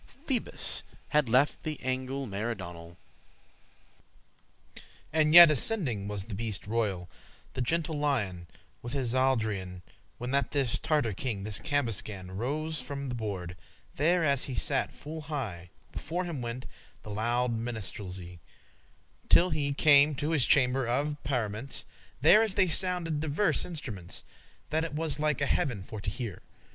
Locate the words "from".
12.81-13.09